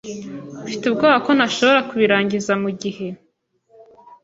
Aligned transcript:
Mfite 0.63 0.83
ubwoba 0.87 1.17
ko 1.25 1.31
ntashobora 1.37 1.79
kubirangiza 1.89 2.51
mugihe. 2.63 3.07